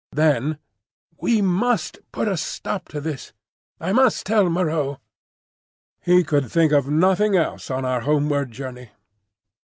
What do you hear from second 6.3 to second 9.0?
think of nothing else on our homeward journey.